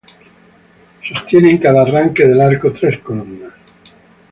Sostienen 1.07 1.59
cada 1.59 1.83
arranque 1.83 2.25
del 2.25 2.41
arco 2.41 2.73
tres 2.73 2.97
columnas. 3.01 3.53